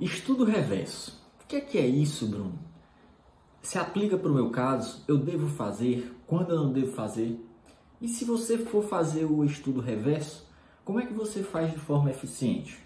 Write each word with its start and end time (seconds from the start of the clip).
Estudo 0.00 0.44
reverso. 0.44 1.20
O 1.44 1.46
que 1.46 1.56
é, 1.56 1.60
que 1.60 1.76
é 1.76 1.86
isso, 1.86 2.26
Bruno? 2.26 2.58
Se 3.60 3.76
aplica 3.76 4.16
para 4.16 4.30
o 4.30 4.34
meu 4.34 4.48
caso? 4.48 5.04
Eu 5.06 5.18
devo 5.18 5.46
fazer? 5.46 6.10
Quando 6.26 6.52
eu 6.52 6.56
não 6.56 6.72
devo 6.72 6.92
fazer? 6.92 7.38
E 8.00 8.08
se 8.08 8.24
você 8.24 8.56
for 8.56 8.82
fazer 8.82 9.26
o 9.26 9.44
estudo 9.44 9.78
reverso, 9.78 10.48
como 10.86 11.00
é 11.00 11.04
que 11.04 11.12
você 11.12 11.42
faz 11.42 11.70
de 11.70 11.78
forma 11.78 12.10
eficiente? 12.10 12.78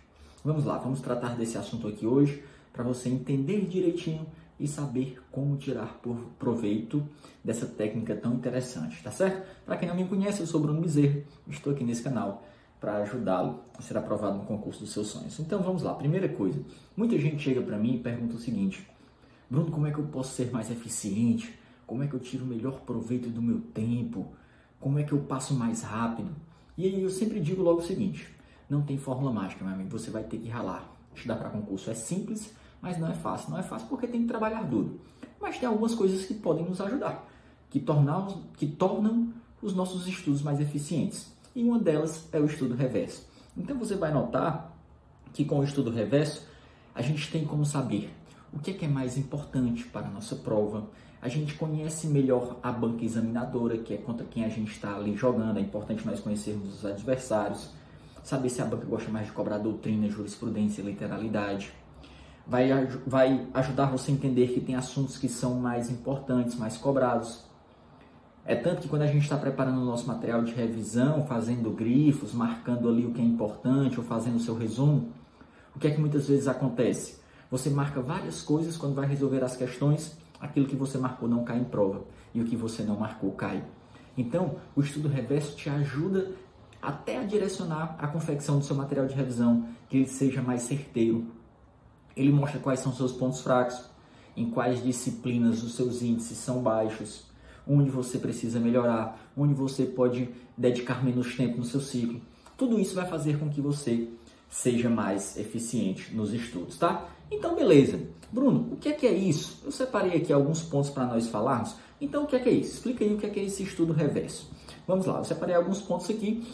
Vamos 0.44 0.64
lá, 0.64 0.76
vamos 0.76 1.00
tratar 1.00 1.36
desse 1.36 1.56
assunto 1.56 1.86
aqui 1.86 2.04
hoje 2.04 2.42
para 2.72 2.82
você 2.82 3.08
entender 3.08 3.64
direitinho 3.64 4.26
e 4.58 4.66
saber 4.66 5.22
como 5.30 5.56
tirar 5.56 6.00
proveito 6.36 7.08
dessa 7.44 7.64
técnica 7.64 8.16
tão 8.16 8.34
interessante, 8.34 9.00
tá 9.04 9.12
certo? 9.12 9.46
Para 9.64 9.76
quem 9.76 9.86
não 9.86 9.94
me 9.94 10.08
conhece, 10.08 10.40
eu 10.40 10.48
sou 10.48 10.60
Bruno 10.60 10.80
Bezerra, 10.80 11.22
estou 11.48 11.72
aqui 11.72 11.84
nesse 11.84 12.02
canal 12.02 12.42
para 12.84 12.98
ajudá-lo 12.98 13.60
a 13.78 13.80
ser 13.80 13.96
aprovado 13.96 14.36
no 14.36 14.44
concurso 14.44 14.80
dos 14.80 14.92
seus 14.92 15.06
sonhos. 15.06 15.40
Então 15.40 15.62
vamos 15.62 15.82
lá, 15.82 15.94
primeira 15.94 16.28
coisa, 16.28 16.62
muita 16.94 17.18
gente 17.18 17.42
chega 17.42 17.62
para 17.62 17.78
mim 17.78 17.94
e 17.94 17.98
pergunta 17.98 18.34
o 18.34 18.38
seguinte: 18.38 18.86
Bruno, 19.48 19.70
como 19.70 19.86
é 19.86 19.90
que 19.90 19.98
eu 19.98 20.04
posso 20.04 20.34
ser 20.34 20.52
mais 20.52 20.70
eficiente? 20.70 21.58
Como 21.86 22.02
é 22.02 22.06
que 22.06 22.12
eu 22.12 22.20
tiro 22.20 22.44
o 22.44 22.46
melhor 22.46 22.80
proveito 22.80 23.30
do 23.30 23.40
meu 23.40 23.58
tempo? 23.58 24.26
Como 24.78 24.98
é 24.98 25.02
que 25.02 25.12
eu 25.12 25.20
passo 25.20 25.54
mais 25.54 25.82
rápido? 25.82 26.30
E 26.76 26.84
aí 26.84 27.02
eu 27.02 27.08
sempre 27.08 27.40
digo 27.40 27.62
logo 27.62 27.80
o 27.80 27.82
seguinte: 27.82 28.28
não 28.68 28.82
tem 28.82 28.98
fórmula 28.98 29.32
mágica, 29.32 29.64
meu 29.64 29.72
amigo, 29.72 29.88
você 29.88 30.10
vai 30.10 30.24
ter 30.24 30.36
que 30.36 30.48
ralar. 30.50 30.92
Estudar 31.14 31.36
para 31.36 31.48
concurso 31.48 31.90
é 31.90 31.94
simples, 31.94 32.52
mas 32.82 32.98
não 32.98 33.08
é 33.08 33.14
fácil. 33.14 33.50
Não 33.50 33.58
é 33.58 33.62
fácil 33.62 33.88
porque 33.88 34.06
tem 34.06 34.20
que 34.20 34.28
trabalhar 34.28 34.62
duro. 34.62 35.00
Mas 35.40 35.58
tem 35.58 35.66
algumas 35.66 35.94
coisas 35.94 36.26
que 36.26 36.34
podem 36.34 36.66
nos 36.66 36.82
ajudar, 36.82 37.26
que, 37.70 37.80
tornar, 37.80 38.26
que 38.58 38.66
tornam 38.66 39.32
os 39.62 39.74
nossos 39.74 40.06
estudos 40.06 40.42
mais 40.42 40.60
eficientes 40.60 41.33
e 41.54 41.62
uma 41.62 41.78
delas 41.78 42.28
é 42.32 42.38
o 42.38 42.46
estudo 42.46 42.74
reverso. 42.74 43.26
Então 43.56 43.78
você 43.78 43.94
vai 43.94 44.12
notar 44.12 44.76
que 45.32 45.44
com 45.44 45.60
o 45.60 45.64
estudo 45.64 45.90
reverso 45.90 46.46
a 46.94 47.02
gente 47.02 47.30
tem 47.30 47.44
como 47.44 47.64
saber 47.64 48.10
o 48.52 48.58
que 48.58 48.70
é, 48.70 48.74
que 48.74 48.84
é 48.84 48.88
mais 48.88 49.18
importante 49.18 49.84
para 49.84 50.06
a 50.06 50.10
nossa 50.10 50.36
prova. 50.36 50.88
A 51.20 51.28
gente 51.28 51.54
conhece 51.54 52.06
melhor 52.06 52.58
a 52.62 52.70
banca 52.70 53.04
examinadora, 53.04 53.78
que 53.78 53.94
é 53.94 53.96
contra 53.96 54.24
quem 54.26 54.44
a 54.44 54.48
gente 54.48 54.70
está 54.70 54.94
ali 54.94 55.16
jogando. 55.16 55.58
É 55.58 55.60
importante 55.60 56.06
nós 56.06 56.20
conhecermos 56.20 56.74
os 56.74 56.86
adversários, 56.86 57.70
saber 58.22 58.50
se 58.50 58.62
a 58.62 58.64
banca 58.64 58.86
gosta 58.86 59.10
mais 59.10 59.26
de 59.26 59.32
cobrar 59.32 59.58
doutrina, 59.58 60.08
jurisprudência, 60.08 60.82
literalidade. 60.82 61.72
Vai, 62.46 62.68
vai 63.06 63.48
ajudar 63.54 63.86
você 63.86 64.10
a 64.10 64.14
entender 64.14 64.48
que 64.48 64.60
tem 64.60 64.76
assuntos 64.76 65.16
que 65.16 65.28
são 65.28 65.54
mais 65.54 65.90
importantes, 65.90 66.56
mais 66.56 66.76
cobrados. 66.76 67.44
É 68.46 68.54
tanto 68.54 68.82
que 68.82 68.88
quando 68.88 69.02
a 69.02 69.06
gente 69.06 69.22
está 69.22 69.38
preparando 69.38 69.80
o 69.80 69.84
nosso 69.84 70.06
material 70.06 70.42
de 70.42 70.52
revisão, 70.52 71.24
fazendo 71.26 71.70
grifos, 71.70 72.34
marcando 72.34 72.88
ali 72.88 73.06
o 73.06 73.10
que 73.10 73.20
é 73.20 73.24
importante 73.24 73.98
ou 73.98 74.04
fazendo 74.04 74.36
o 74.36 74.40
seu 74.40 74.54
resumo, 74.54 75.08
o 75.74 75.78
que 75.78 75.86
é 75.86 75.90
que 75.90 76.00
muitas 76.00 76.28
vezes 76.28 76.46
acontece? 76.46 77.18
Você 77.50 77.70
marca 77.70 78.02
várias 78.02 78.42
coisas 78.42 78.76
quando 78.76 78.94
vai 78.94 79.06
resolver 79.06 79.42
as 79.42 79.56
questões, 79.56 80.16
aquilo 80.38 80.66
que 80.66 80.76
você 80.76 80.98
marcou 80.98 81.28
não 81.28 81.42
cai 81.42 81.58
em 81.58 81.64
prova 81.64 82.04
e 82.34 82.40
o 82.40 82.44
que 82.44 82.54
você 82.54 82.82
não 82.82 82.96
marcou 82.96 83.32
cai. 83.32 83.64
Então, 84.16 84.56
o 84.76 84.82
estudo 84.82 85.08
reverso 85.08 85.56
te 85.56 85.70
ajuda 85.70 86.32
até 86.82 87.18
a 87.18 87.24
direcionar 87.24 87.96
a 87.98 88.06
confecção 88.06 88.58
do 88.58 88.64
seu 88.64 88.76
material 88.76 89.06
de 89.06 89.14
revisão, 89.14 89.66
que 89.88 89.96
ele 89.96 90.06
seja 90.06 90.42
mais 90.42 90.62
certeiro. 90.62 91.26
Ele 92.14 92.30
mostra 92.30 92.60
quais 92.60 92.80
são 92.80 92.92
seus 92.92 93.12
pontos 93.12 93.40
fracos, 93.40 93.88
em 94.36 94.50
quais 94.50 94.82
disciplinas 94.82 95.62
os 95.62 95.74
seus 95.74 96.02
índices 96.02 96.36
são 96.36 96.62
baixos, 96.62 97.24
onde 97.66 97.90
você 97.90 98.18
precisa 98.18 98.60
melhorar, 98.60 99.18
onde 99.36 99.54
você 99.54 99.84
pode 99.84 100.28
dedicar 100.56 101.04
menos 101.04 101.36
tempo 101.36 101.58
no 101.58 101.64
seu 101.64 101.80
ciclo. 101.80 102.20
Tudo 102.56 102.78
isso 102.78 102.94
vai 102.94 103.06
fazer 103.06 103.38
com 103.38 103.48
que 103.48 103.60
você 103.60 104.08
seja 104.48 104.88
mais 104.88 105.36
eficiente 105.36 106.14
nos 106.14 106.32
estudos, 106.32 106.78
tá? 106.78 107.08
Então, 107.30 107.56
beleza. 107.56 108.00
Bruno, 108.30 108.72
o 108.72 108.76
que 108.76 108.88
é 108.88 108.92
que 108.92 109.06
é 109.06 109.12
isso? 109.12 109.60
Eu 109.64 109.72
separei 109.72 110.16
aqui 110.16 110.32
alguns 110.32 110.62
pontos 110.62 110.90
para 110.90 111.06
nós 111.06 111.28
falarmos. 111.28 111.74
Então, 112.00 112.24
o 112.24 112.26
que 112.26 112.36
é 112.36 112.38
que 112.38 112.48
é 112.48 112.52
isso? 112.52 112.74
Explica 112.74 113.04
aí 113.04 113.14
o 113.14 113.18
que 113.18 113.26
é 113.26 113.30
que 113.30 113.40
é 113.40 113.44
esse 113.44 113.62
estudo 113.62 113.92
reverso. 113.92 114.50
Vamos 114.86 115.06
lá, 115.06 115.18
eu 115.18 115.24
separei 115.24 115.54
alguns 115.54 115.80
pontos 115.80 116.08
aqui. 116.10 116.46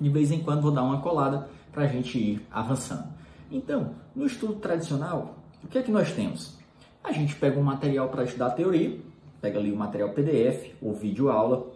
De 0.00 0.08
vez 0.08 0.32
em 0.32 0.40
quando 0.40 0.62
vou 0.62 0.72
dar 0.72 0.82
uma 0.82 1.00
colada 1.00 1.48
para 1.70 1.84
a 1.84 1.86
gente 1.86 2.18
ir 2.18 2.46
avançando. 2.50 3.06
Então, 3.50 3.94
no 4.14 4.26
estudo 4.26 4.54
tradicional, 4.54 5.36
o 5.62 5.68
que 5.68 5.78
é 5.78 5.82
que 5.82 5.90
nós 5.90 6.12
temos? 6.12 6.56
A 7.02 7.12
gente 7.12 7.36
pega 7.36 7.58
um 7.58 7.62
material 7.62 8.08
para 8.08 8.24
estudar 8.24 8.46
a 8.46 8.50
teoria, 8.50 8.98
pega 9.44 9.58
ali 9.58 9.70
o 9.70 9.76
material 9.76 10.08
PDF 10.08 10.72
ou 10.80 10.94
vídeo 10.94 11.28
aula, 11.28 11.70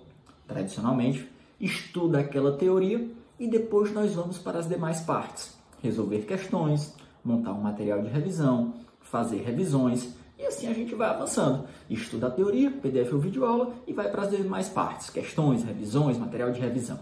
tradicionalmente, 0.46 1.30
estuda 1.60 2.20
aquela 2.20 2.56
teoria 2.56 3.06
e 3.38 3.46
depois 3.46 3.92
nós 3.92 4.14
vamos 4.14 4.38
para 4.38 4.58
as 4.58 4.66
demais 4.66 5.02
partes. 5.02 5.54
Resolver 5.82 6.20
questões, 6.20 6.94
montar 7.22 7.52
um 7.52 7.60
material 7.60 8.00
de 8.00 8.08
revisão, 8.08 8.72
fazer 9.02 9.42
revisões 9.42 10.14
e 10.38 10.46
assim 10.46 10.66
a 10.66 10.72
gente 10.72 10.94
vai 10.94 11.10
avançando. 11.10 11.66
Estuda 11.90 12.28
a 12.28 12.30
teoria, 12.30 12.70
PDF 12.70 13.12
ou 13.12 13.18
vídeo 13.18 13.44
aula 13.44 13.74
e 13.86 13.92
vai 13.92 14.10
para 14.10 14.22
as 14.22 14.30
demais 14.30 14.70
partes, 14.70 15.10
questões, 15.10 15.62
revisões, 15.62 16.16
material 16.16 16.50
de 16.50 16.60
revisão. 16.60 16.98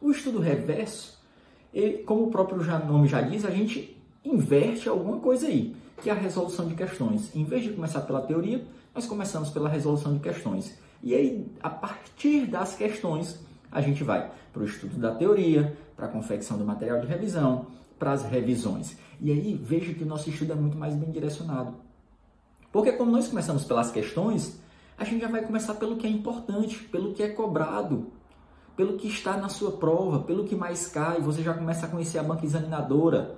O 0.00 0.10
estudo 0.10 0.38
reverso, 0.38 1.22
ele, 1.74 1.98
como 1.98 2.22
o 2.22 2.30
próprio 2.30 2.64
nome 2.86 3.08
já 3.08 3.20
diz, 3.20 3.44
a 3.44 3.50
gente 3.50 3.94
inverte 4.24 4.88
alguma 4.88 5.18
coisa 5.18 5.48
aí, 5.48 5.76
que 6.00 6.10
é 6.10 6.12
a 6.12 6.16
resolução 6.16 6.66
de 6.66 6.74
questões. 6.74 7.34
Em 7.34 7.44
vez 7.44 7.64
de 7.64 7.72
começar 7.72 8.00
pela 8.02 8.20
teoria, 8.20 8.64
nós 8.94 9.06
começamos 9.06 9.50
pela 9.50 9.68
resolução 9.68 10.14
de 10.14 10.20
questões. 10.20 10.76
E 11.02 11.14
aí, 11.14 11.46
a 11.62 11.70
partir 11.70 12.46
das 12.46 12.74
questões, 12.74 13.38
a 13.70 13.80
gente 13.80 14.02
vai 14.02 14.30
para 14.52 14.62
o 14.62 14.64
estudo 14.64 14.96
da 14.96 15.14
teoria, 15.14 15.76
para 15.96 16.06
a 16.06 16.08
confecção 16.08 16.58
do 16.58 16.64
material 16.64 17.00
de 17.00 17.06
revisão, 17.06 17.66
para 17.98 18.12
as 18.12 18.24
revisões. 18.24 18.96
E 19.20 19.30
aí, 19.30 19.60
veja 19.62 19.92
que 19.92 20.02
o 20.02 20.06
nosso 20.06 20.30
estudo 20.30 20.52
é 20.52 20.56
muito 20.56 20.76
mais 20.76 20.94
bem 20.94 21.10
direcionado. 21.10 21.74
Porque 22.72 22.92
como 22.92 23.10
nós 23.10 23.28
começamos 23.28 23.64
pelas 23.64 23.90
questões, 23.90 24.60
a 24.96 25.04
gente 25.04 25.20
já 25.20 25.28
vai 25.28 25.42
começar 25.42 25.74
pelo 25.74 25.96
que 25.96 26.06
é 26.06 26.10
importante, 26.10 26.78
pelo 26.84 27.12
que 27.12 27.22
é 27.22 27.28
cobrado, 27.28 28.12
pelo 28.76 28.96
que 28.96 29.08
está 29.08 29.36
na 29.36 29.48
sua 29.48 29.72
prova, 29.72 30.20
pelo 30.20 30.44
que 30.44 30.54
mais 30.54 30.86
cai. 30.86 31.20
Você 31.20 31.42
já 31.42 31.54
começa 31.54 31.86
a 31.86 31.88
conhecer 31.88 32.18
a 32.18 32.22
banca 32.22 32.44
examinadora. 32.44 33.36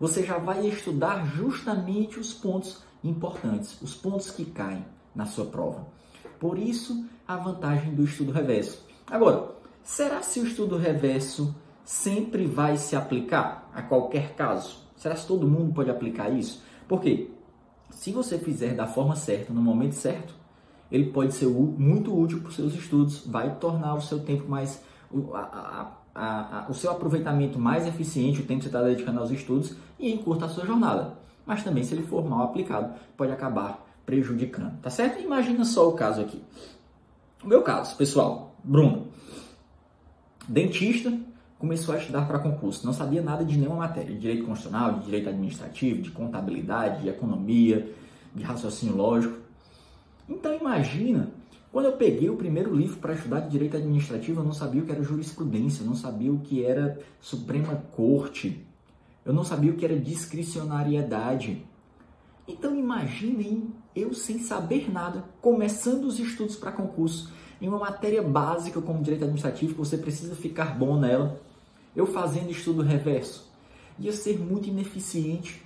Você 0.00 0.22
já 0.22 0.38
vai 0.38 0.66
estudar 0.66 1.26
justamente 1.26 2.18
os 2.18 2.32
pontos 2.32 2.82
importantes, 3.02 3.80
os 3.82 3.94
pontos 3.94 4.30
que 4.30 4.44
caem 4.44 4.84
na 5.14 5.26
sua 5.26 5.46
prova. 5.46 5.86
Por 6.38 6.58
isso, 6.58 7.06
a 7.26 7.36
vantagem 7.36 7.94
do 7.94 8.04
estudo 8.04 8.30
reverso. 8.32 8.86
Agora, 9.06 9.50
será 9.82 10.22
se 10.22 10.40
o 10.40 10.46
estudo 10.46 10.76
reverso 10.76 11.54
sempre 11.84 12.46
vai 12.46 12.76
se 12.76 12.94
aplicar 12.94 13.70
a 13.74 13.82
qualquer 13.82 14.34
caso? 14.34 14.78
Será 14.96 15.14
que 15.14 15.26
todo 15.26 15.48
mundo 15.48 15.72
pode 15.72 15.90
aplicar 15.90 16.30
isso? 16.30 16.62
Porque 16.86 17.30
se 17.90 18.12
você 18.12 18.38
fizer 18.38 18.74
da 18.74 18.86
forma 18.86 19.16
certa, 19.16 19.52
no 19.52 19.60
momento 19.60 19.94
certo, 19.94 20.34
ele 20.90 21.10
pode 21.10 21.34
ser 21.34 21.46
muito 21.46 22.16
útil 22.16 22.40
para 22.40 22.48
os 22.48 22.56
seus 22.56 22.74
estudos, 22.74 23.26
vai 23.26 23.56
tornar 23.56 23.94
o 23.94 24.00
seu 24.00 24.20
tempo 24.20 24.48
mais. 24.48 24.82
A, 25.34 25.38
a, 25.38 25.92
a, 26.18 26.66
o 26.68 26.74
seu 26.74 26.90
aproveitamento 26.90 27.58
mais 27.58 27.86
eficiente, 27.86 28.40
o 28.40 28.44
tempo 28.44 28.60
que 28.60 28.64
você 28.64 28.76
está 28.76 28.82
dedicando 28.82 29.20
aos 29.20 29.30
estudos 29.30 29.74
e 29.98 30.12
encurta 30.12 30.46
a 30.46 30.48
sua 30.48 30.66
jornada 30.66 31.18
mas 31.48 31.64
também 31.64 31.82
se 31.82 31.94
ele 31.94 32.02
for 32.02 32.28
mal 32.28 32.42
aplicado, 32.42 32.92
pode 33.16 33.32
acabar 33.32 33.82
prejudicando, 34.04 34.78
tá 34.82 34.90
certo? 34.90 35.22
Imagina 35.22 35.64
só 35.64 35.88
o 35.88 35.92
caso 35.92 36.20
aqui. 36.20 36.42
O 37.42 37.48
meu 37.48 37.62
caso, 37.62 37.96
pessoal, 37.96 38.54
Bruno, 38.62 39.06
dentista, 40.46 41.10
começou 41.58 41.94
a 41.94 41.98
estudar 41.98 42.26
para 42.26 42.38
concurso, 42.38 42.84
não 42.84 42.92
sabia 42.92 43.22
nada 43.22 43.46
de 43.46 43.56
nenhuma 43.56 43.78
matéria, 43.78 44.12
de 44.12 44.20
direito 44.20 44.44
constitucional, 44.44 44.98
de 44.98 45.06
direito 45.06 45.30
administrativo, 45.30 46.02
de 46.02 46.10
contabilidade, 46.10 47.00
de 47.00 47.08
economia, 47.08 47.90
de 48.34 48.42
raciocínio 48.42 48.94
lógico. 48.94 49.38
Então 50.28 50.54
imagina, 50.54 51.30
quando 51.70 51.86
eu 51.86 51.92
peguei 51.92 52.30
o 52.30 52.36
primeiro 52.36 52.74
livro 52.74 52.96
para 52.96 53.14
estudar 53.14 53.40
de 53.40 53.50
direito 53.50 53.76
administrativo, 53.76 54.40
eu 54.40 54.44
não 54.44 54.52
sabia 54.52 54.82
o 54.82 54.86
que 54.86 54.92
era 54.92 55.02
jurisprudência, 55.02 55.82
eu 55.82 55.86
não 55.86 55.94
sabia 55.94 56.32
o 56.32 56.40
que 56.40 56.64
era 56.64 56.98
Suprema 57.20 57.82
Corte, 57.92 58.64
eu 59.24 59.32
não 59.32 59.44
sabia 59.44 59.70
o 59.70 59.76
que 59.76 59.84
era 59.84 59.98
discricionariedade. 59.98 61.64
Então 62.46 62.74
imaginem 62.74 63.70
eu 63.94 64.14
sem 64.14 64.38
saber 64.38 64.90
nada, 64.90 65.24
começando 65.42 66.04
os 66.04 66.18
estudos 66.18 66.56
para 66.56 66.72
concurso, 66.72 67.30
em 67.60 67.68
uma 67.68 67.78
matéria 67.78 68.22
básica 68.22 68.80
como 68.80 69.02
direito 69.02 69.24
administrativo, 69.24 69.72
que 69.72 69.78
você 69.78 69.98
precisa 69.98 70.34
ficar 70.34 70.78
bom 70.78 70.98
nela, 70.98 71.40
eu 71.94 72.06
fazendo 72.06 72.50
estudo 72.50 72.82
reverso. 72.82 73.50
Ia 73.98 74.12
ser 74.12 74.38
muito 74.38 74.68
ineficiente 74.68 75.62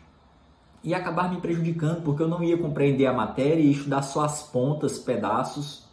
e 0.83 0.95
acabar 0.95 1.31
me 1.31 1.41
prejudicando, 1.41 2.03
porque 2.03 2.23
eu 2.23 2.29
não 2.29 2.43
ia 2.43 2.59
compreender 2.59 3.07
a 3.07 3.13
matéria 3.13 3.63
e 3.63 3.71
estudar 3.71 4.03
só 4.03 4.25
as 4.25 4.43
pontas, 4.43 4.99
pedaços. 4.99 5.87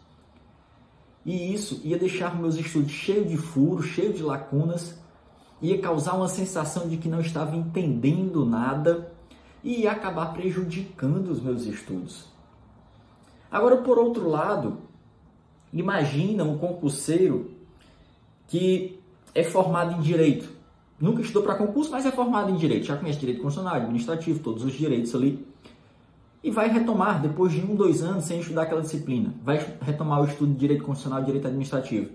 E 1.25 1.53
isso 1.53 1.81
ia 1.83 1.97
deixar 1.97 2.39
meus 2.39 2.55
estudos 2.55 2.91
cheios 2.91 3.29
de 3.29 3.37
furos, 3.37 3.85
cheios 3.87 4.15
de 4.15 4.23
lacunas, 4.23 4.97
ia 5.61 5.79
causar 5.79 6.15
uma 6.15 6.27
sensação 6.27 6.87
de 6.87 6.97
que 6.97 7.09
não 7.09 7.19
estava 7.19 7.55
entendendo 7.55 8.45
nada 8.45 9.11
e 9.63 9.81
ia 9.81 9.91
acabar 9.91 10.33
prejudicando 10.33 11.29
os 11.29 11.41
meus 11.41 11.65
estudos. 11.65 12.25
Agora, 13.51 13.77
por 13.77 13.97
outro 13.97 14.29
lado, 14.29 14.77
imagina 15.73 16.43
um 16.43 16.57
concurseiro 16.57 17.51
que 18.47 18.99
é 19.35 19.43
formado 19.43 19.95
em 19.95 20.01
direito, 20.01 20.49
nunca 20.99 21.21
estudou 21.21 21.43
para 21.43 21.55
concurso, 21.55 21.91
mas 21.91 22.05
é 22.05 22.11
formado 22.11 22.51
em 22.51 22.55
direito, 22.55 22.85
já 22.85 22.97
conhece 22.97 23.19
direito 23.19 23.41
constitucional, 23.41 23.75
administrativo, 23.75 24.39
todos 24.39 24.63
os 24.63 24.73
direitos 24.73 25.13
ali, 25.13 25.45
e 26.43 26.51
vai 26.51 26.69
retomar 26.69 27.21
depois 27.21 27.51
de 27.51 27.61
um, 27.61 27.75
dois 27.75 28.01
anos 28.01 28.25
sem 28.25 28.39
estudar 28.39 28.63
aquela 28.63 28.81
disciplina, 28.81 29.33
vai 29.43 29.57
retomar 29.81 30.21
o 30.21 30.25
estudo 30.25 30.53
de 30.53 30.59
direito 30.59 30.83
constitucional 30.83 31.21
e 31.21 31.25
direito 31.25 31.47
administrativo. 31.47 32.09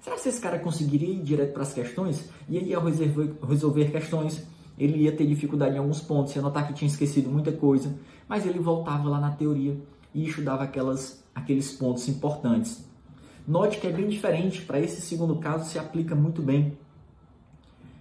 Será 0.00 0.16
que 0.16 0.28
esse 0.28 0.40
cara 0.40 0.58
conseguiria 0.58 1.10
ir 1.10 1.22
direto 1.22 1.52
para 1.52 1.62
as 1.62 1.74
questões? 1.74 2.30
E 2.48 2.74
ao 2.74 2.82
resolver, 2.82 3.36
resolver 3.46 3.90
questões, 3.90 4.42
ele 4.78 5.02
ia 5.02 5.12
ter 5.12 5.26
dificuldade 5.26 5.74
em 5.74 5.78
alguns 5.78 6.00
pontos, 6.00 6.34
ia 6.34 6.40
notar 6.40 6.66
que 6.66 6.72
tinha 6.72 6.88
esquecido 6.88 7.28
muita 7.28 7.52
coisa, 7.52 7.94
mas 8.26 8.46
ele 8.46 8.58
voltava 8.58 9.10
lá 9.10 9.20
na 9.20 9.30
teoria 9.32 9.76
e 10.14 10.26
estudava 10.26 10.64
aquelas, 10.64 11.22
aqueles 11.34 11.70
pontos 11.72 12.08
importantes. 12.08 12.88
Note 13.46 13.78
que 13.78 13.86
é 13.86 13.92
bem 13.92 14.08
diferente, 14.08 14.62
para 14.62 14.80
esse 14.80 15.02
segundo 15.02 15.36
caso 15.36 15.68
se 15.68 15.78
aplica 15.78 16.14
muito 16.14 16.40
bem. 16.40 16.78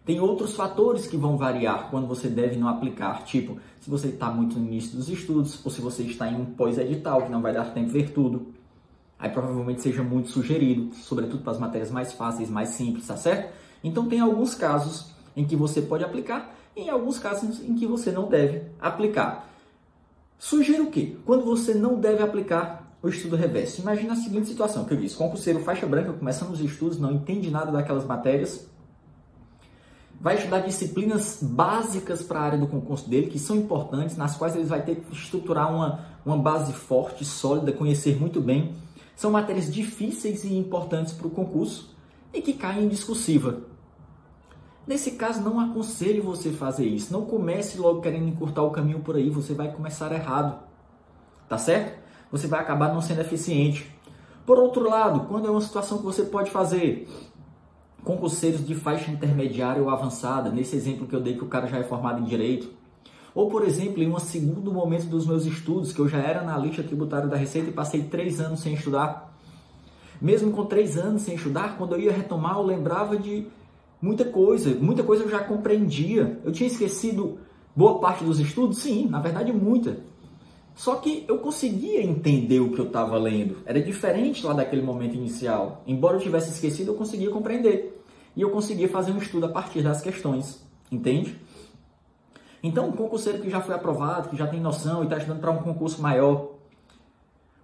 Tem 0.10 0.20
outros 0.20 0.56
fatores 0.56 1.06
que 1.06 1.16
vão 1.16 1.38
variar 1.38 1.92
quando 1.92 2.08
você 2.08 2.28
deve 2.28 2.58
não 2.58 2.68
aplicar, 2.68 3.24
tipo 3.26 3.60
se 3.80 3.88
você 3.88 4.08
está 4.08 4.32
muito 4.32 4.58
no 4.58 4.66
início 4.66 4.98
dos 4.98 5.08
estudos 5.08 5.64
ou 5.64 5.70
se 5.70 5.82
você 5.82 6.02
está 6.02 6.28
em 6.28 6.36
um 6.36 6.46
pós-edital 6.46 7.22
que 7.22 7.32
não 7.32 7.44
vai 7.44 7.54
dar 7.54 7.76
tempo 7.76 7.86
de 7.86 7.94
ver 7.94 8.10
tudo. 8.10 8.48
Aí 9.20 9.30
provavelmente 9.30 9.82
seja 9.82 10.02
muito 10.02 10.32
sugerido, 10.32 10.96
sobretudo 10.96 11.44
para 11.44 11.52
as 11.52 11.60
matérias 11.60 11.92
mais 11.92 12.12
fáceis, 12.12 12.50
mais 12.50 12.70
simples, 12.70 13.06
tá 13.06 13.16
certo? 13.16 13.54
Então 13.84 14.10
tem 14.10 14.20
alguns 14.20 14.56
casos 14.56 15.12
em 15.38 15.46
que 15.46 15.56
você 15.56 15.80
pode 15.80 16.04
aplicar 16.04 16.56
e 16.76 16.86
em 16.86 16.90
alguns 16.90 17.20
casos 17.20 17.64
em 17.64 17.76
que 17.76 17.86
você 17.86 18.12
não 18.12 18.28
deve 18.28 18.64
aplicar. 18.80 19.48
Sugiro 20.40 20.86
o 20.86 20.90
quê? 20.90 21.18
Quando 21.24 21.46
você 21.46 21.76
não 21.76 22.00
deve 22.00 22.24
aplicar 22.24 22.98
o 23.00 23.10
estudo 23.10 23.36
reverso. 23.36 23.80
Imagina 23.80 24.14
a 24.14 24.16
seguinte 24.16 24.48
situação 24.48 24.86
que 24.86 24.94
eu 24.96 24.98
disse: 24.98 25.16
concurseiro 25.16 25.60
faixa 25.60 25.86
branca 25.86 26.14
começando 26.14 26.50
os 26.50 26.62
estudos, 26.62 26.98
não 26.98 27.12
entende 27.12 27.52
nada 27.52 27.72
daquelas 27.72 28.06
matérias, 28.06 28.68
vai 30.20 30.36
estudar 30.36 30.60
disciplinas 30.60 31.40
básicas 31.42 32.22
para 32.22 32.40
a 32.40 32.44
área 32.44 32.58
do 32.58 32.68
concurso 32.68 33.10
dele, 33.10 33.28
que 33.28 33.40
são 33.40 33.56
importantes, 33.56 34.18
nas 34.18 34.36
quais 34.36 34.56
ele 34.56 34.66
vai 34.66 34.82
ter 34.82 34.98
que 34.98 35.14
estruturar 35.14 35.74
uma, 35.74 36.06
uma 36.26 36.38
base 36.38 36.74
forte, 36.74 37.24
sólida, 37.24 37.72
conhecer 37.72 38.20
muito 38.20 38.42
bem. 38.42 38.76
São 39.16 39.32
matérias 39.32 39.72
difíceis 39.72 40.44
e 40.44 40.56
importantes 40.56 41.14
para 41.14 41.28
o 41.28 41.32
concurso 41.32 41.96
e 42.34 42.42
que 42.42 42.54
caem 42.54 42.86
em 42.86 42.90
discursiva. 42.90 43.62
Nesse 44.86 45.12
caso, 45.12 45.42
não 45.42 45.60
aconselho 45.60 46.24
você 46.24 46.52
fazer 46.52 46.86
isso. 46.86 47.14
Não 47.14 47.26
comece 47.26 47.78
logo 47.78 48.02
querendo 48.02 48.28
encurtar 48.28 48.64
o 48.64 48.72
caminho 48.72 49.00
por 49.00 49.16
aí, 49.16 49.30
você 49.30 49.54
vai 49.54 49.72
começar 49.72 50.12
errado. 50.12 50.60
Tá 51.48 51.58
certo? 51.58 52.00
Você 52.32 52.48
vai 52.48 52.60
acabar 52.60 52.94
não 52.94 53.02
sendo 53.02 53.22
eficiente. 53.22 53.90
Por 54.46 54.58
outro 54.58 54.90
lado, 54.90 55.28
quando 55.28 55.48
é 55.48 55.52
uma 55.52 55.62
situação 55.62 56.00
que 56.00 56.06
você 56.06 56.24
pode 56.24 56.50
fazer, 56.50 57.08
concurseiros 58.10 58.66
de 58.66 58.74
faixa 58.74 59.12
intermediária 59.12 59.84
ou 59.84 59.90
avançada, 59.92 60.50
nesse 60.50 60.76
exemplo 60.76 61.06
que 61.06 61.16
eu 61.16 61.22
dei 61.22 61.36
que 61.36 61.44
o 61.44 61.48
cara 61.48 61.68
já 61.68 61.78
é 61.78 61.84
formado 61.84 62.20
em 62.20 62.24
direito, 62.24 62.68
ou 63.36 63.50
por 63.52 63.64
exemplo, 63.64 64.02
em 64.02 64.12
um 64.12 64.18
segundo 64.18 64.74
momento 64.74 65.06
dos 65.06 65.28
meus 65.28 65.46
estudos, 65.46 65.94
que 65.94 66.00
eu 66.00 66.08
já 66.08 66.18
era 66.18 66.42
analista 66.42 66.82
tributário 66.82 67.30
da 67.30 67.38
Receita 67.38 67.70
e 67.70 67.74
passei 67.74 68.02
três 68.02 68.40
anos 68.40 68.62
sem 68.62 68.74
estudar. 68.74 69.38
Mesmo 70.20 70.52
com 70.52 70.66
três 70.66 70.98
anos 70.98 71.22
sem 71.22 71.36
estudar, 71.36 71.78
quando 71.78 71.94
eu 71.94 72.02
ia 72.02 72.12
retomar, 72.12 72.58
eu 72.58 72.64
lembrava 72.64 73.16
de 73.16 73.46
muita 74.02 74.26
coisa, 74.26 74.74
muita 74.82 75.04
coisa 75.04 75.24
eu 75.24 75.30
já 75.30 75.40
compreendia. 75.40 76.40
Eu 76.44 76.52
tinha 76.52 76.66
esquecido 76.66 77.38
boa 77.76 78.00
parte 78.00 78.24
dos 78.24 78.40
estudos? 78.40 78.80
Sim, 78.80 79.08
na 79.08 79.20
verdade 79.20 79.54
muita. 79.54 80.00
Só 80.76 80.96
que 80.96 81.26
eu 81.28 81.38
conseguia 81.38 82.02
entender 82.02 82.60
o 82.60 82.72
que 82.72 82.80
eu 82.80 82.88
estava 82.88 83.18
lendo. 83.18 83.58
Era 83.66 83.80
diferente 83.80 84.44
lá 84.46 84.54
daquele 84.54 84.82
momento 84.82 85.16
inicial. 85.16 85.84
Embora 85.86 86.18
eu 86.18 86.22
tivesse 86.22 86.50
esquecido, 86.50 86.92
eu 86.92 86.96
conseguia 86.96 87.30
compreender. 87.30 87.99
E 88.40 88.42
eu 88.42 88.52
conseguia 88.52 88.88
fazer 88.88 89.12
um 89.12 89.18
estudo 89.18 89.48
a 89.48 89.50
partir 89.50 89.82
das 89.82 90.00
questões. 90.00 90.66
Entende? 90.90 91.38
Então, 92.64 92.88
um 92.88 92.94
concurseiro 92.94 93.42
que 93.42 93.50
já 93.50 93.60
foi 93.60 93.76
aprovado, 93.76 94.30
que 94.30 94.38
já 94.38 94.48
tem 94.48 94.62
noção 94.62 95.02
e 95.02 95.04
está 95.04 95.18
estudando 95.18 95.42
para 95.42 95.52
um 95.52 95.58
concurso 95.58 96.02
maior, 96.02 96.52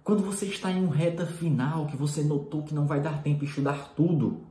quando 0.04 0.22
você 0.22 0.44
está 0.44 0.70
em 0.70 0.84
um 0.84 0.90
reta 0.90 1.24
final, 1.24 1.86
que 1.86 1.96
você 1.96 2.22
notou 2.22 2.62
que 2.62 2.74
não 2.74 2.86
vai 2.86 3.00
dar 3.00 3.22
tempo 3.22 3.40
de 3.40 3.46
estudar 3.46 3.94
tudo, 3.96 4.42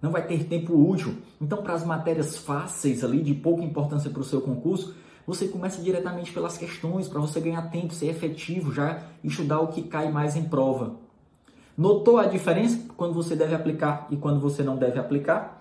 não 0.00 0.10
vai 0.10 0.26
ter 0.26 0.44
tempo 0.44 0.72
útil, 0.74 1.18
então 1.38 1.62
para 1.62 1.74
as 1.74 1.84
matérias 1.84 2.38
fáceis 2.38 3.04
ali, 3.04 3.22
de 3.22 3.34
pouca 3.34 3.62
importância 3.62 4.08
para 4.08 4.22
o 4.22 4.24
seu 4.24 4.40
concurso, 4.40 4.94
você 5.26 5.48
começa 5.48 5.82
diretamente 5.82 6.32
pelas 6.32 6.56
questões, 6.56 7.08
para 7.08 7.20
você 7.20 7.40
ganhar 7.40 7.70
tempo, 7.70 7.92
ser 7.92 8.06
efetivo, 8.06 8.72
já 8.72 9.02
estudar 9.22 9.60
o 9.60 9.68
que 9.68 9.82
cai 9.82 10.10
mais 10.10 10.34
em 10.34 10.44
prova. 10.44 10.96
Notou 11.76 12.16
a 12.16 12.24
diferença 12.24 12.86
quando 12.96 13.12
você 13.12 13.36
deve 13.36 13.54
aplicar 13.54 14.08
e 14.10 14.16
quando 14.16 14.40
você 14.40 14.62
não 14.62 14.78
deve 14.78 14.98
aplicar? 14.98 15.57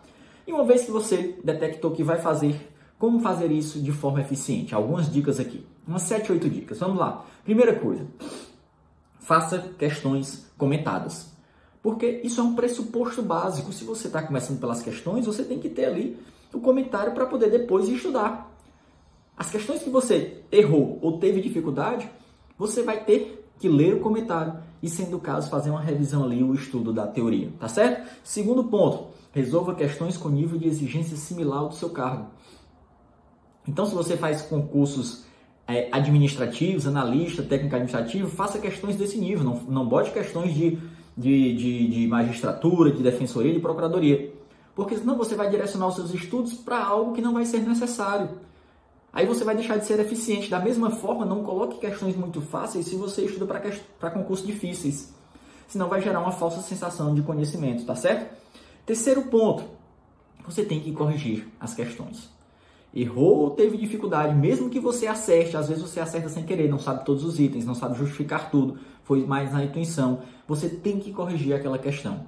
E 0.48 0.54
uma 0.54 0.64
vez 0.64 0.86
que 0.86 0.92
você 0.92 1.38
detectou 1.44 1.92
que 1.92 2.02
vai 2.02 2.20
fazer, 2.20 2.72
como 2.98 3.20
fazer 3.20 3.52
isso 3.52 3.82
de 3.82 3.92
forma 3.92 4.22
eficiente? 4.22 4.74
Algumas 4.74 5.12
dicas 5.12 5.42
aqui. 5.42 5.66
Umas 5.86 6.04
7, 6.04 6.32
8 6.32 6.50
dicas. 6.50 6.80
Vamos 6.80 6.98
lá. 6.98 7.26
Primeira 7.44 7.78
coisa, 7.78 8.08
faça 9.20 9.60
questões 9.78 10.50
comentadas. 10.58 11.34
Porque 11.84 12.22
isso 12.24 12.40
é 12.40 12.44
um 12.44 12.56
pressuposto 12.56 13.22
básico. 13.22 13.74
Se 13.74 13.84
você 13.84 14.08
está 14.08 14.24
começando 14.24 14.60
pelas 14.60 14.82
questões, 14.82 15.26
você 15.26 15.44
tem 15.44 15.60
que 15.60 15.68
ter 15.68 15.86
ali 15.86 16.18
o 16.54 16.62
comentário 16.62 17.14
para 17.14 17.26
poder 17.26 17.52
depois 17.52 17.90
estudar. 17.90 18.50
As 19.36 19.50
questões 19.50 19.84
que 19.84 19.90
você 19.90 20.44
errou 20.50 20.98
ou 21.02 21.20
teve 21.20 21.42
dificuldade, 21.42 22.10
você 22.58 22.84
vai 22.84 23.04
ter 23.04 23.46
que 23.60 23.68
ler 23.68 23.96
o 23.96 24.00
comentário 24.00 24.56
e, 24.82 24.90
sendo 24.90 25.18
o 25.18 25.20
caso, 25.20 25.50
fazer 25.50 25.70
uma 25.70 25.82
revisão 25.82 26.24
ali, 26.24 26.42
o 26.42 26.54
estudo 26.54 26.94
da 26.94 27.06
teoria, 27.06 27.52
tá 27.60 27.68
certo? 27.68 28.10
Segundo 28.24 28.64
ponto, 28.64 29.10
resolva 29.38 29.76
questões 29.76 30.18
com 30.18 30.30
nível 30.30 30.58
de 30.58 30.68
exigência 30.68 31.16
similar 31.16 31.60
ao 31.60 31.70
do 31.70 31.76
seu 31.76 31.90
cargo. 31.90 32.28
Então, 33.68 33.86
se 33.86 33.94
você 33.94 34.18
faz 34.18 34.42
concursos 34.42 35.26
é, 35.68 35.90
administrativos, 35.92 36.88
analista, 36.88 37.44
técnico 37.44 37.76
administrativo, 37.76 38.30
faça 38.30 38.58
questões 38.58 38.96
desse 38.96 39.18
nível, 39.18 39.44
não, 39.44 39.56
não 39.64 39.88
bote 39.88 40.12
questões 40.12 40.54
de, 40.54 40.80
de, 41.16 41.56
de, 41.56 41.88
de 41.88 42.08
magistratura, 42.08 42.92
de 42.92 43.04
defensoria, 43.04 43.54
de 43.54 43.60
procuradoria, 43.60 44.34
porque 44.74 44.98
senão 44.98 45.18
você 45.18 45.36
vai 45.36 45.50
direcionar 45.50 45.88
os 45.88 45.96
seus 45.96 46.14
estudos 46.14 46.54
para 46.54 46.84
algo 46.84 47.14
que 47.14 47.22
não 47.22 47.34
vai 47.34 47.46
ser 47.46 47.60
necessário. 47.60 48.30
Aí 49.12 49.26
você 49.26 49.44
vai 49.44 49.56
deixar 49.56 49.78
de 49.78 49.86
ser 49.86 50.00
eficiente. 50.00 50.50
Da 50.50 50.60
mesma 50.60 50.92
forma, 50.92 51.26
não 51.26 51.44
coloque 51.44 51.80
questões 51.80 52.16
muito 52.16 52.40
fáceis 52.42 52.86
se 52.86 52.96
você 52.96 53.26
estuda 53.26 53.46
para 54.00 54.12
concursos 54.12 54.46
difíceis. 54.46 55.14
Senão 55.68 55.90
vai 55.90 56.02
gerar 56.02 56.20
uma 56.20 56.32
falsa 56.32 56.62
sensação 56.62 57.14
de 57.14 57.22
conhecimento, 57.22 57.86
tá 57.86 57.96
certo? 57.96 58.34
Terceiro 58.88 59.24
ponto, 59.24 59.66
você 60.46 60.64
tem 60.64 60.80
que 60.80 60.94
corrigir 60.94 61.46
as 61.60 61.74
questões. 61.74 62.30
Errou 62.96 63.40
ou 63.40 63.50
teve 63.50 63.76
dificuldade, 63.76 64.34
mesmo 64.34 64.70
que 64.70 64.80
você 64.80 65.08
acerte, 65.08 65.58
às 65.58 65.68
vezes 65.68 65.84
você 65.84 66.00
acerta 66.00 66.30
sem 66.30 66.46
querer, 66.46 66.70
não 66.70 66.80
sabe 66.80 67.04
todos 67.04 67.26
os 67.26 67.38
itens, 67.38 67.66
não 67.66 67.76
sabe 67.76 67.98
justificar 67.98 68.50
tudo, 68.50 68.80
foi 69.04 69.26
mais 69.26 69.52
na 69.52 69.66
intuição. 69.66 70.22
Você 70.48 70.70
tem 70.70 71.02
que 71.02 71.12
corrigir 71.12 71.54
aquela 71.54 71.78
questão. 71.78 72.28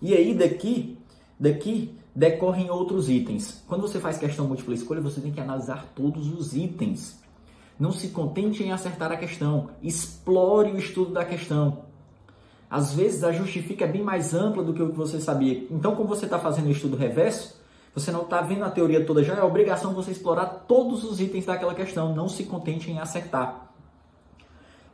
E 0.00 0.14
aí 0.14 0.32
daqui, 0.32 0.96
daqui 1.40 1.92
decorrem 2.14 2.70
outros 2.70 3.10
itens. 3.10 3.64
Quando 3.66 3.82
você 3.82 3.98
faz 3.98 4.16
questão 4.16 4.46
múltipla 4.46 4.74
escolha, 4.74 5.00
você 5.00 5.20
tem 5.20 5.32
que 5.32 5.40
analisar 5.40 5.92
todos 5.92 6.32
os 6.32 6.54
itens. 6.54 7.18
Não 7.80 7.90
se 7.90 8.10
contente 8.10 8.62
em 8.62 8.70
acertar 8.70 9.10
a 9.10 9.16
questão, 9.16 9.70
explore 9.82 10.70
o 10.70 10.78
estudo 10.78 11.12
da 11.12 11.24
questão. 11.24 11.85
Às 12.68 12.94
vezes 12.94 13.22
a 13.22 13.32
justifica 13.32 13.84
é 13.84 13.88
bem 13.88 14.02
mais 14.02 14.34
ampla 14.34 14.62
do 14.62 14.74
que 14.74 14.82
o 14.82 14.90
que 14.90 14.96
você 14.96 15.20
sabia. 15.20 15.66
Então, 15.70 15.94
como 15.94 16.08
você 16.08 16.24
está 16.24 16.38
fazendo 16.38 16.66
o 16.66 16.72
estudo 16.72 16.96
reverso, 16.96 17.60
você 17.94 18.10
não 18.10 18.22
está 18.22 18.40
vendo 18.40 18.64
a 18.64 18.70
teoria 18.70 19.04
toda 19.04 19.22
já, 19.22 19.34
é 19.34 19.42
obrigação 19.42 19.94
você 19.94 20.10
explorar 20.10 20.64
todos 20.66 21.04
os 21.04 21.20
itens 21.20 21.46
daquela 21.46 21.74
questão. 21.74 22.14
Não 22.14 22.28
se 22.28 22.44
contente 22.44 22.90
em 22.90 22.98
acertar. 22.98 23.70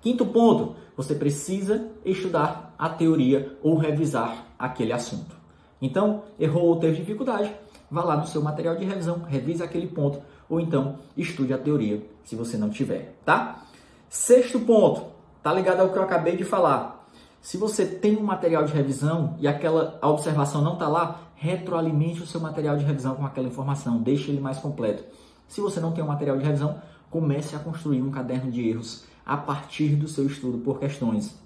Quinto 0.01 0.27
ponto, 0.27 0.77
você 0.97 1.15
precisa 1.15 1.89
estudar 2.05 2.75
a 2.79 2.89
teoria 2.89 3.57
ou 3.63 3.77
revisar 3.77 4.47
aquele 4.59 4.93
assunto. 4.93 5.35
Então, 5.81 6.23
errou 6.39 6.67
ou 6.67 6.77
teve 6.77 6.97
dificuldade, 6.97 7.53
vá 7.91 8.05
lá 8.05 8.17
no 8.17 8.27
seu 8.27 8.43
material 8.43 8.77
de 8.77 8.85
revisão, 8.85 9.23
revise 9.29 9.63
aquele 9.63 9.87
ponto, 9.87 10.21
ou 10.49 10.61
então 10.61 10.99
estude 11.17 11.53
a 11.53 11.59
teoria, 11.59 12.07
se 12.25 12.37
você 12.37 12.57
não 12.57 12.71
tiver, 12.71 13.17
tá? 13.25 13.65
Sexto 14.09 14.61
ponto, 14.61 15.07
tá 15.43 15.53
ligado 15.53 15.81
ao 15.81 15.91
que 15.91 15.99
eu 15.99 16.03
acabei 16.03 16.37
de 16.37 16.45
falar. 16.45 17.02
Se 17.43 17.59
você 17.59 17.85
tem 17.85 18.17
um 18.17 18.23
material 18.23 18.65
de 18.65 18.73
revisão 18.73 19.37
e 19.39 19.47
aquela 19.47 19.99
observação 20.03 20.63
não 20.63 20.75
está 20.75 20.89
lá, 20.89 21.21
retroalimente 21.35 22.23
o 22.23 22.27
seu 22.27 22.41
material 22.41 22.79
de 22.79 22.85
revisão 22.85 23.15
com 23.15 23.27
aquela 23.27 23.49
informação, 23.49 24.01
deixe 24.01 24.31
ele 24.31 24.41
mais 24.41 24.57
completo. 24.59 25.05
Se 25.47 25.61
você 25.61 25.79
não 25.81 25.93
tem 25.93 26.03
um 26.03 26.09
material 26.09 26.39
de 26.39 26.45
revisão, 26.45 26.81
comece 27.11 27.55
a 27.55 27.59
construir 27.59 28.01
um 28.01 28.11
caderno 28.11 28.51
de 28.51 28.67
erros 28.67 29.05
a 29.27 29.37
partir 29.37 29.97
do 29.97 30.09
seu 30.09 30.27
estudo 30.27 30.59
por 30.59 30.79
questões 30.79 31.43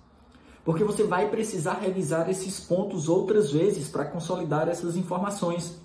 porque 0.67 0.83
você 0.83 1.05
vai 1.05 1.29
precisar 1.29 1.75
revisar 1.75 2.29
esses 2.29 2.59
pontos 2.59 3.09
outras 3.09 3.53
vezes 3.53 3.89
para 3.89 4.05
consolidar 4.05 4.69
essas 4.69 4.97
informações. 4.97 5.81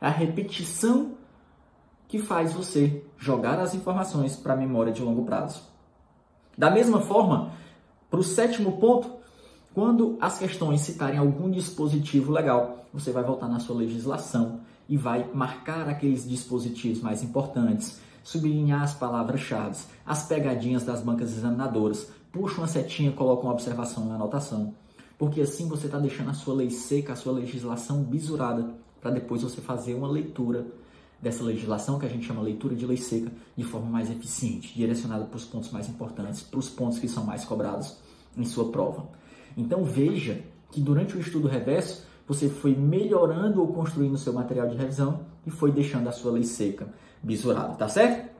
A 0.00 0.08
repetição 0.08 1.12
que 2.08 2.18
faz 2.18 2.52
você 2.52 3.04
jogar 3.16 3.60
as 3.60 3.76
informações 3.76 4.34
para 4.34 4.54
a 4.54 4.56
memória 4.56 4.92
de 4.92 5.00
longo 5.00 5.24
prazo. 5.24 5.62
Da 6.58 6.68
mesma 6.68 7.00
forma, 7.00 7.52
para 8.10 8.18
o 8.18 8.24
sétimo 8.24 8.72
ponto, 8.78 9.08
quando 9.74 10.16
as 10.20 10.38
questões 10.38 10.82
citarem 10.82 11.18
algum 11.18 11.50
dispositivo 11.50 12.30
legal, 12.30 12.86
você 12.92 13.10
vai 13.10 13.24
voltar 13.24 13.48
na 13.48 13.58
sua 13.58 13.74
legislação 13.74 14.60
e 14.88 14.96
vai 14.96 15.28
marcar 15.34 15.88
aqueles 15.88 16.28
dispositivos 16.28 17.02
mais 17.02 17.24
importantes, 17.24 17.98
sublinhar 18.22 18.82
as 18.82 18.94
palavras-chave, 18.94 19.76
as 20.06 20.28
pegadinhas 20.28 20.84
das 20.84 21.02
bancas 21.02 21.36
examinadoras, 21.36 22.08
puxa 22.30 22.58
uma 22.58 22.68
setinha, 22.68 23.10
coloca 23.10 23.42
uma 23.42 23.52
observação 23.52 24.06
na 24.06 24.14
anotação. 24.14 24.72
Porque 25.18 25.40
assim 25.40 25.68
você 25.68 25.86
está 25.86 25.98
deixando 25.98 26.30
a 26.30 26.34
sua 26.34 26.54
lei 26.54 26.70
seca, 26.70 27.12
a 27.12 27.16
sua 27.16 27.32
legislação 27.32 28.04
bisurada, 28.04 28.74
para 29.00 29.10
depois 29.10 29.42
você 29.42 29.60
fazer 29.60 29.94
uma 29.94 30.08
leitura 30.08 30.66
dessa 31.20 31.42
legislação, 31.42 31.98
que 31.98 32.06
a 32.06 32.08
gente 32.08 32.26
chama 32.26 32.42
leitura 32.42 32.76
de 32.76 32.86
lei 32.86 32.96
seca, 32.96 33.32
de 33.56 33.64
forma 33.64 33.90
mais 33.90 34.08
eficiente, 34.08 34.72
direcionada 34.72 35.24
para 35.24 35.36
os 35.36 35.44
pontos 35.44 35.72
mais 35.72 35.88
importantes, 35.88 36.42
para 36.42 36.60
os 36.60 36.68
pontos 36.68 37.00
que 37.00 37.08
são 37.08 37.24
mais 37.24 37.44
cobrados 37.44 37.96
em 38.36 38.44
sua 38.44 38.70
prova. 38.70 39.23
Então 39.56 39.84
veja 39.84 40.42
que 40.70 40.80
durante 40.80 41.16
o 41.16 41.20
estudo 41.20 41.48
reverso, 41.48 42.06
você 42.26 42.48
foi 42.48 42.74
melhorando 42.74 43.60
ou 43.60 43.68
construindo 43.68 44.16
seu 44.16 44.32
material 44.32 44.68
de 44.68 44.76
revisão 44.76 45.26
e 45.46 45.50
foi 45.50 45.70
deixando 45.70 46.08
a 46.08 46.12
sua 46.12 46.32
lei 46.32 46.44
seca 46.44 46.88
bisurada, 47.22 47.74
tá 47.74 47.88
certo? 47.88 48.30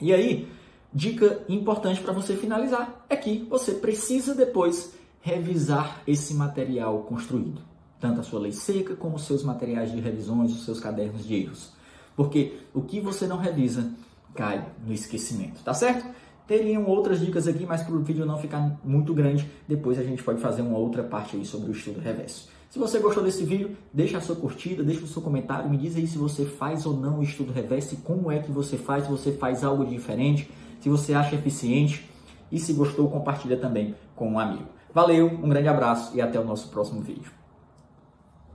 E 0.00 0.12
aí, 0.12 0.48
dica 0.92 1.42
importante 1.48 2.00
para 2.00 2.12
você 2.12 2.36
finalizar 2.36 3.04
é 3.08 3.16
que 3.16 3.46
você 3.48 3.72
precisa 3.74 4.34
depois 4.34 4.94
revisar 5.20 6.02
esse 6.06 6.34
material 6.34 7.02
construído, 7.02 7.60
tanto 7.98 8.20
a 8.20 8.22
sua 8.22 8.40
lei 8.40 8.52
seca 8.52 8.94
como 8.94 9.16
os 9.16 9.26
seus 9.26 9.42
materiais 9.42 9.92
de 9.92 10.00
revisões, 10.00 10.52
os 10.52 10.64
seus 10.64 10.80
cadernos 10.80 11.26
de 11.26 11.34
erros. 11.34 11.72
Porque 12.16 12.58
o 12.74 12.82
que 12.82 13.00
você 13.00 13.26
não 13.26 13.36
revisa 13.36 13.92
cai 14.34 14.66
no 14.84 14.92
esquecimento, 14.92 15.62
tá 15.62 15.74
certo? 15.74 16.06
Teriam 16.50 16.84
outras 16.84 17.20
dicas 17.20 17.46
aqui, 17.46 17.64
mas 17.64 17.80
para 17.84 17.94
o 17.94 18.00
vídeo 18.00 18.26
não 18.26 18.36
ficar 18.36 18.76
muito 18.82 19.14
grande, 19.14 19.48
depois 19.68 19.96
a 20.00 20.02
gente 20.02 20.20
pode 20.20 20.40
fazer 20.40 20.62
uma 20.62 20.76
outra 20.76 21.00
parte 21.00 21.36
aí 21.36 21.44
sobre 21.44 21.70
o 21.70 21.72
estudo 21.72 22.00
reverso. 22.00 22.48
Se 22.68 22.76
você 22.76 22.98
gostou 22.98 23.22
desse 23.22 23.44
vídeo, 23.44 23.76
deixa 23.94 24.18
a 24.18 24.20
sua 24.20 24.34
curtida, 24.34 24.82
deixa 24.82 25.04
o 25.04 25.06
seu 25.06 25.22
comentário, 25.22 25.70
me 25.70 25.76
diz 25.76 25.94
aí 25.94 26.08
se 26.08 26.18
você 26.18 26.44
faz 26.44 26.84
ou 26.86 26.92
não 26.92 27.20
o 27.20 27.22
estudo 27.22 27.52
reverso, 27.52 27.96
como 27.98 28.32
é 28.32 28.40
que 28.40 28.50
você 28.50 28.76
faz, 28.76 29.04
se 29.04 29.10
você 29.12 29.30
faz 29.30 29.62
algo 29.62 29.86
diferente, 29.86 30.50
se 30.80 30.88
você 30.88 31.14
acha 31.14 31.36
eficiente 31.36 32.10
e 32.50 32.58
se 32.58 32.72
gostou, 32.72 33.08
compartilha 33.08 33.56
também 33.56 33.94
com 34.16 34.32
um 34.32 34.38
amigo. 34.40 34.66
Valeu, 34.92 35.28
um 35.28 35.48
grande 35.48 35.68
abraço 35.68 36.16
e 36.16 36.20
até 36.20 36.40
o 36.40 36.44
nosso 36.44 36.68
próximo 36.68 37.00
vídeo. 37.00 37.39